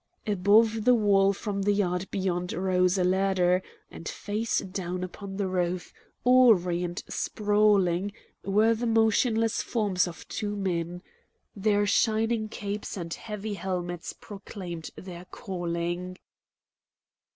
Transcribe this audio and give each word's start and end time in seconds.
Above 0.25 0.83
the 0.83 0.95
wall 0.95 1.31
from 1.31 1.61
the 1.61 1.71
yard 1.73 2.09
beyond 2.09 2.53
rose 2.53 2.97
a 2.97 3.03
ladder, 3.03 3.61
and, 3.91 4.09
face 4.09 4.57
down 4.57 5.03
upon 5.03 5.37
the 5.37 5.45
roof, 5.45 5.93
awry 6.25 6.73
and 6.81 7.03
sprawling, 7.07 8.11
were 8.43 8.73
the 8.73 8.87
motionless 8.87 9.61
forms 9.61 10.07
of 10.07 10.27
two 10.27 10.55
men. 10.55 11.03
Their 11.55 11.85
shining 11.85 12.49
capes 12.49 12.97
and 12.97 13.13
heavy 13.13 13.53
helmets 13.53 14.11
proclaimed 14.19 14.89
their 14.97 15.25
calling. 15.25 16.17